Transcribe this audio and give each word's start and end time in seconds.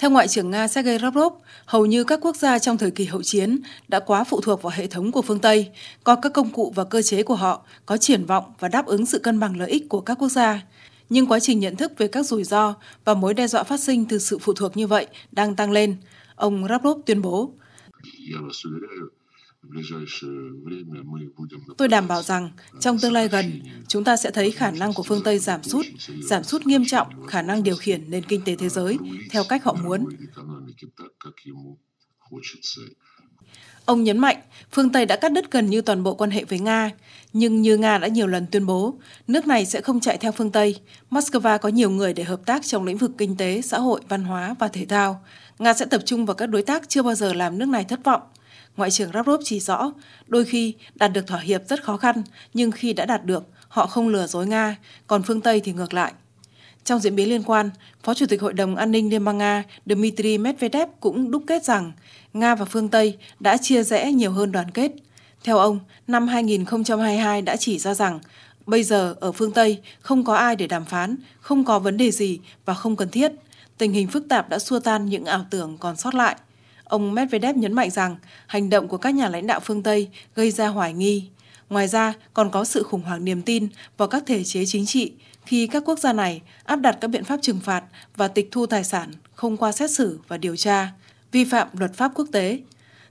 Theo 0.00 0.10
Ngoại 0.10 0.28
trưởng 0.28 0.50
Nga 0.50 0.68
Sergei 0.68 0.98
Lavrov, 0.98 1.32
hầu 1.64 1.86
như 1.86 2.04
các 2.04 2.20
quốc 2.22 2.36
gia 2.36 2.58
trong 2.58 2.78
thời 2.78 2.90
kỳ 2.90 3.04
hậu 3.04 3.22
chiến 3.22 3.58
đã 3.88 4.00
quá 4.00 4.24
phụ 4.24 4.40
thuộc 4.40 4.62
vào 4.62 4.72
hệ 4.76 4.86
thống 4.86 5.12
của 5.12 5.22
phương 5.22 5.38
Tây, 5.38 5.70
coi 6.04 6.16
các 6.22 6.32
công 6.32 6.50
cụ 6.50 6.72
và 6.76 6.84
cơ 6.84 7.02
chế 7.02 7.22
của 7.22 7.34
họ 7.34 7.66
có 7.86 7.96
triển 7.96 8.24
vọng 8.24 8.44
và 8.58 8.68
đáp 8.68 8.86
ứng 8.86 9.06
sự 9.06 9.18
cân 9.18 9.40
bằng 9.40 9.58
lợi 9.58 9.70
ích 9.70 9.88
của 9.88 10.00
các 10.00 10.14
quốc 10.18 10.28
gia. 10.28 10.62
Nhưng 11.08 11.26
quá 11.26 11.40
trình 11.40 11.60
nhận 11.60 11.76
thức 11.76 11.92
về 11.98 12.08
các 12.08 12.26
rủi 12.26 12.44
ro 12.44 12.74
và 13.04 13.14
mối 13.14 13.34
đe 13.34 13.46
dọa 13.46 13.62
phát 13.62 13.80
sinh 13.80 14.04
từ 14.04 14.18
sự 14.18 14.38
phụ 14.38 14.52
thuộc 14.52 14.76
như 14.76 14.86
vậy 14.86 15.06
đang 15.32 15.56
tăng 15.56 15.70
lên, 15.70 15.96
ông 16.34 16.64
Lavrov 16.64 17.00
tuyên 17.06 17.22
bố. 17.22 17.52
Tôi 21.78 21.88
đảm 21.88 22.08
bảo 22.08 22.22
rằng 22.22 22.50
trong 22.80 22.98
tương 22.98 23.12
lai 23.12 23.28
gần, 23.28 23.60
chúng 23.88 24.04
ta 24.04 24.16
sẽ 24.16 24.30
thấy 24.30 24.50
khả 24.50 24.70
năng 24.70 24.92
của 24.92 25.02
phương 25.02 25.22
Tây 25.24 25.38
giảm 25.38 25.62
sút, 25.62 25.86
giảm 26.22 26.44
sút 26.44 26.66
nghiêm 26.66 26.84
trọng 26.86 27.26
khả 27.26 27.42
năng 27.42 27.62
điều 27.62 27.76
khiển 27.76 28.10
nền 28.10 28.24
kinh 28.24 28.42
tế 28.44 28.56
thế 28.56 28.68
giới 28.68 28.98
theo 29.30 29.44
cách 29.48 29.64
họ 29.64 29.76
muốn. 29.82 30.04
Ông 33.84 34.04
nhấn 34.04 34.18
mạnh, 34.18 34.36
phương 34.72 34.92
Tây 34.92 35.06
đã 35.06 35.16
cắt 35.16 35.32
đứt 35.32 35.50
gần 35.50 35.70
như 35.70 35.80
toàn 35.80 36.02
bộ 36.02 36.14
quan 36.14 36.30
hệ 36.30 36.44
với 36.44 36.58
Nga, 36.58 36.90
nhưng 37.32 37.62
như 37.62 37.76
Nga 37.76 37.98
đã 37.98 38.08
nhiều 38.08 38.26
lần 38.26 38.46
tuyên 38.46 38.66
bố, 38.66 38.98
nước 39.26 39.46
này 39.46 39.66
sẽ 39.66 39.80
không 39.80 40.00
chạy 40.00 40.18
theo 40.18 40.32
phương 40.32 40.50
Tây. 40.50 40.80
Moscow 41.10 41.58
có 41.58 41.68
nhiều 41.68 41.90
người 41.90 42.14
để 42.14 42.24
hợp 42.24 42.40
tác 42.46 42.66
trong 42.66 42.84
lĩnh 42.84 42.96
vực 42.96 43.10
kinh 43.18 43.36
tế, 43.36 43.62
xã 43.62 43.78
hội, 43.78 44.00
văn 44.08 44.24
hóa 44.24 44.54
và 44.58 44.68
thể 44.68 44.86
thao. 44.86 45.24
Nga 45.58 45.74
sẽ 45.74 45.86
tập 45.86 46.02
trung 46.04 46.26
vào 46.26 46.34
các 46.34 46.46
đối 46.46 46.62
tác 46.62 46.88
chưa 46.88 47.02
bao 47.02 47.14
giờ 47.14 47.32
làm 47.32 47.58
nước 47.58 47.68
này 47.68 47.84
thất 47.84 48.04
vọng, 48.04 48.22
Ngoại 48.80 48.90
trưởng 48.90 49.14
Lavrov 49.14 49.40
chỉ 49.44 49.60
rõ, 49.60 49.92
đôi 50.26 50.44
khi 50.44 50.74
đạt 50.94 51.12
được 51.12 51.26
thỏa 51.26 51.38
hiệp 51.38 51.62
rất 51.68 51.84
khó 51.84 51.96
khăn, 51.96 52.22
nhưng 52.54 52.70
khi 52.70 52.92
đã 52.92 53.04
đạt 53.04 53.24
được, 53.24 53.46
họ 53.68 53.86
không 53.86 54.08
lừa 54.08 54.26
dối 54.26 54.46
Nga, 54.46 54.76
còn 55.06 55.22
phương 55.22 55.40
Tây 55.40 55.60
thì 55.60 55.72
ngược 55.72 55.94
lại. 55.94 56.12
Trong 56.84 56.98
diễn 56.98 57.16
biến 57.16 57.28
liên 57.28 57.42
quan, 57.42 57.70
Phó 58.02 58.14
Chủ 58.14 58.26
tịch 58.26 58.40
Hội 58.40 58.52
đồng 58.52 58.76
An 58.76 58.90
ninh 58.90 59.10
Liên 59.10 59.24
bang 59.24 59.38
Nga 59.38 59.64
Dmitry 59.86 60.38
Medvedev 60.38 60.88
cũng 61.00 61.30
đúc 61.30 61.42
kết 61.46 61.64
rằng 61.64 61.92
Nga 62.32 62.54
và 62.54 62.64
phương 62.64 62.88
Tây 62.88 63.18
đã 63.40 63.56
chia 63.56 63.82
rẽ 63.82 64.12
nhiều 64.12 64.32
hơn 64.32 64.52
đoàn 64.52 64.70
kết. 64.70 64.92
Theo 65.44 65.58
ông, 65.58 65.78
năm 66.06 66.28
2022 66.28 67.42
đã 67.42 67.56
chỉ 67.56 67.78
ra 67.78 67.94
rằng 67.94 68.20
bây 68.66 68.82
giờ 68.82 69.14
ở 69.20 69.32
phương 69.32 69.52
Tây 69.52 69.78
không 70.00 70.24
có 70.24 70.34
ai 70.34 70.56
để 70.56 70.66
đàm 70.66 70.84
phán, 70.84 71.16
không 71.40 71.64
có 71.64 71.78
vấn 71.78 71.96
đề 71.96 72.10
gì 72.10 72.40
và 72.64 72.74
không 72.74 72.96
cần 72.96 73.08
thiết. 73.08 73.32
Tình 73.78 73.92
hình 73.92 74.08
phức 74.08 74.28
tạp 74.28 74.48
đã 74.48 74.58
xua 74.58 74.80
tan 74.80 75.06
những 75.06 75.24
ảo 75.24 75.46
tưởng 75.50 75.78
còn 75.78 75.96
sót 75.96 76.14
lại. 76.14 76.36
Ông 76.90 77.14
Medvedev 77.14 77.56
nhấn 77.56 77.72
mạnh 77.72 77.90
rằng 77.90 78.16
hành 78.46 78.70
động 78.70 78.88
của 78.88 78.96
các 78.96 79.14
nhà 79.14 79.28
lãnh 79.28 79.46
đạo 79.46 79.60
phương 79.60 79.82
Tây 79.82 80.08
gây 80.34 80.50
ra 80.50 80.68
hoài 80.68 80.92
nghi. 80.92 81.28
Ngoài 81.68 81.88
ra, 81.88 82.14
còn 82.34 82.50
có 82.50 82.64
sự 82.64 82.82
khủng 82.82 83.02
hoảng 83.02 83.24
niềm 83.24 83.42
tin 83.42 83.68
vào 83.96 84.08
các 84.08 84.22
thể 84.26 84.44
chế 84.44 84.66
chính 84.66 84.86
trị 84.86 85.12
khi 85.46 85.66
các 85.66 85.82
quốc 85.86 85.98
gia 85.98 86.12
này 86.12 86.42
áp 86.64 86.76
đặt 86.76 86.98
các 87.00 87.08
biện 87.08 87.24
pháp 87.24 87.38
trừng 87.42 87.60
phạt 87.60 87.84
và 88.16 88.28
tịch 88.28 88.48
thu 88.50 88.66
tài 88.66 88.84
sản 88.84 89.10
không 89.34 89.56
qua 89.56 89.72
xét 89.72 89.90
xử 89.90 90.18
và 90.28 90.36
điều 90.36 90.56
tra, 90.56 90.92
vi 91.32 91.44
phạm 91.44 91.68
luật 91.78 91.94
pháp 91.94 92.12
quốc 92.14 92.28
tế. 92.32 92.58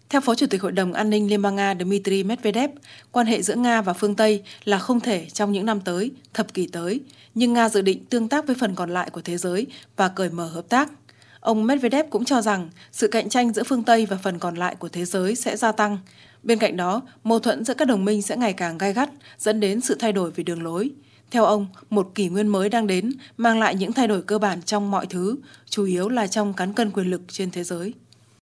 Theo 0.09 0.21
Phó 0.21 0.35
Chủ 0.35 0.45
tịch 0.47 0.61
Hội 0.61 0.71
đồng 0.71 0.93
An 0.93 1.09
ninh 1.09 1.29
Liên 1.29 1.41
bang 1.41 1.55
Nga 1.55 1.75
Dmitry 1.75 2.23
Medvedev, 2.23 2.71
quan 3.11 3.27
hệ 3.27 3.41
giữa 3.41 3.55
Nga 3.55 3.81
và 3.81 3.93
phương 3.93 4.15
Tây 4.15 4.43
là 4.63 4.79
không 4.79 4.99
thể 4.99 5.25
trong 5.29 5.51
những 5.51 5.65
năm 5.65 5.81
tới, 5.81 6.11
thập 6.33 6.53
kỷ 6.53 6.67
tới, 6.67 6.99
nhưng 7.35 7.53
Nga 7.53 7.69
dự 7.69 7.81
định 7.81 8.05
tương 8.05 8.29
tác 8.29 8.47
với 8.47 8.55
phần 8.55 8.75
còn 8.75 8.89
lại 8.89 9.09
của 9.09 9.21
thế 9.21 9.37
giới 9.37 9.67
và 9.95 10.07
cởi 10.07 10.29
mở 10.29 10.47
hợp 10.47 10.69
tác. 10.69 10.89
Ông 11.39 11.67
Medvedev 11.67 12.05
cũng 12.09 12.25
cho 12.25 12.41
rằng 12.41 12.69
sự 12.91 13.07
cạnh 13.07 13.29
tranh 13.29 13.53
giữa 13.53 13.63
phương 13.63 13.83
Tây 13.83 14.05
và 14.05 14.17
phần 14.23 14.39
còn 14.39 14.55
lại 14.55 14.75
của 14.75 14.89
thế 14.89 15.05
giới 15.05 15.35
sẽ 15.35 15.57
gia 15.57 15.71
tăng. 15.71 15.97
Bên 16.43 16.59
cạnh 16.59 16.77
đó, 16.77 17.01
mâu 17.23 17.39
thuẫn 17.39 17.65
giữa 17.65 17.73
các 17.73 17.87
đồng 17.87 18.05
minh 18.05 18.21
sẽ 18.21 18.37
ngày 18.37 18.53
càng 18.53 18.77
gai 18.77 18.93
gắt, 18.93 19.09
dẫn 19.37 19.59
đến 19.59 19.81
sự 19.81 19.95
thay 19.99 20.11
đổi 20.11 20.31
về 20.31 20.43
đường 20.43 20.63
lối. 20.63 20.91
Theo 21.31 21.45
ông, 21.45 21.67
một 21.89 22.11
kỷ 22.15 22.29
nguyên 22.29 22.47
mới 22.47 22.69
đang 22.69 22.87
đến, 22.87 23.11
mang 23.37 23.59
lại 23.59 23.75
những 23.75 23.93
thay 23.93 24.07
đổi 24.07 24.21
cơ 24.21 24.39
bản 24.39 24.61
trong 24.61 24.91
mọi 24.91 25.05
thứ, 25.05 25.35
chủ 25.69 25.85
yếu 25.85 26.09
là 26.09 26.27
trong 26.27 26.53
cán 26.53 26.73
cân 26.73 26.91
quyền 26.91 27.07
lực 27.11 27.21
trên 27.27 27.51
thế 27.51 27.63
giới. 27.63 27.93